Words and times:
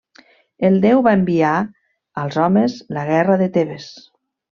El 0.69 0.77
déu 0.85 1.01
va 1.07 1.11
enviar 1.17 1.51
als 2.21 2.39
homes 2.45 2.79
la 2.99 3.05
Guerra 3.11 3.37
de 3.43 3.49
Tebes. 3.59 3.87